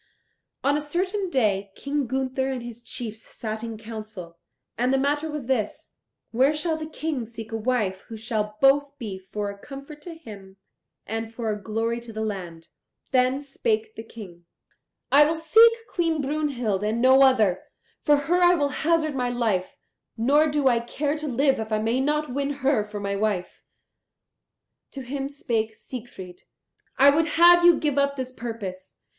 [0.63, 4.39] On a certain day King Gunther and his chiefs sat in council,
[4.75, 5.93] and the matter was this
[6.31, 10.15] where shall the King seek a wife who shall both be for a comfort to
[10.15, 10.57] him
[11.05, 12.69] and for a glory to the land?
[13.11, 14.45] Then spake the King,
[15.11, 17.61] "I will seek Queen Brunhild and no other.
[18.01, 19.75] For her will I hazard my life;
[20.17, 23.61] nor do I care to live if I may not win her for my wife."
[24.93, 26.41] To him spake Siegfried,
[26.97, 28.97] "I would have you give up this purpose.